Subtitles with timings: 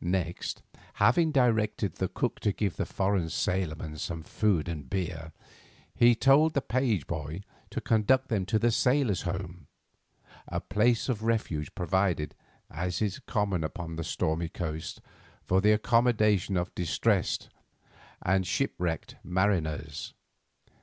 [0.00, 0.62] Next,
[0.94, 5.32] having directed the cook to give the foreign sailormen some food and beer,
[5.94, 9.66] he told the page boy to conduct them to the Sailors' Home,
[10.48, 12.34] a place of refuge provided,
[12.70, 15.02] as is common upon this stormy coast,
[15.44, 17.50] for the accommodation of distressed
[18.22, 20.14] and shipwrecked mariners.